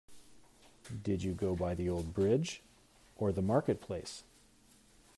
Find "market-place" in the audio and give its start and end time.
3.43-4.23